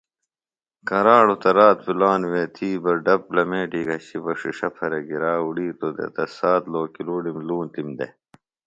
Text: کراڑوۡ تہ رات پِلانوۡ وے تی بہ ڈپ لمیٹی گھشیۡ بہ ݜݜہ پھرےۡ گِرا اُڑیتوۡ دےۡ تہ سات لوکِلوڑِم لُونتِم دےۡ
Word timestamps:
کراڑوۡ 0.87 1.39
تہ 1.41 1.49
رات 1.57 1.77
پِلانوۡ 1.85 2.29
وے 2.31 2.43
تی 2.55 2.69
بہ 2.83 2.91
ڈپ 3.05 3.23
لمیٹی 3.35 3.81
گھشیۡ 3.87 4.21
بہ 4.23 4.31
ݜݜہ 4.39 4.69
پھرےۡ 4.75 5.05
گِرا 5.07 5.33
اُڑیتوۡ 5.43 5.93
دےۡ 5.97 6.11
تہ 6.15 6.23
سات 6.37 6.63
لوکِلوڑِم 6.73 7.37
لُونتِم 7.47 7.87
دےۡ 7.97 8.13